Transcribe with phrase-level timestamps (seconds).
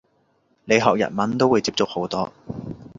[0.65, 2.33] 你學日文都會接觸好多